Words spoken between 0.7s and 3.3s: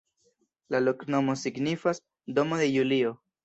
La loknomo signifas: domo de Julio.